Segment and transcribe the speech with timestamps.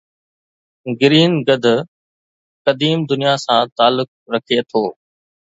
[0.99, 1.67] green گدھ
[2.65, 4.83] قديم دنيا سان تعلق رکي ٿو